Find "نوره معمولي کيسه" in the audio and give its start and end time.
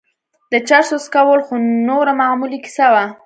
1.87-2.85